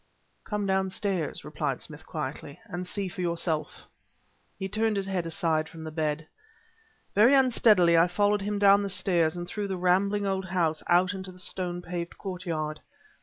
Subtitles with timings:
[0.45, 3.85] "Come downstairs," replied Smith quietly, "and see for yourself."
[4.57, 6.25] He turned his head aside from the bed.
[7.13, 11.13] Very unsteadily I followed him down the stairs and through the rambling old house out
[11.13, 12.81] into the stone paved courtyard.